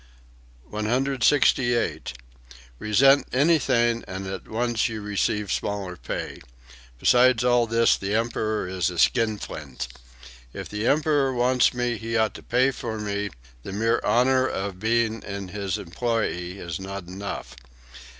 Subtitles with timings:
[0.71, 2.13] 168.
[2.79, 6.41] "Resent anything and at once you receive smaller pay.
[6.97, 9.87] Besides all this the Emperor is a skinflint.
[10.53, 13.29] If the Emperor wants me he ought to pay for me;
[13.61, 17.55] the mere honor of being in his employ is not enough.